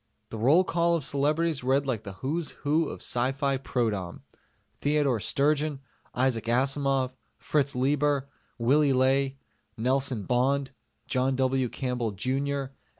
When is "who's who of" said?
2.13-3.01